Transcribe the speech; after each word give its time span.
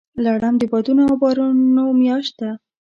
لړم 0.25 0.53
د 0.59 0.63
بادونو 0.71 1.01
او 1.07 1.15
بارانونو 1.21 1.83
میاشت 2.01 2.33
ده. 2.39 2.51